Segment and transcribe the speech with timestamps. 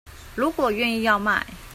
[0.33, 1.43] 如果願意要賣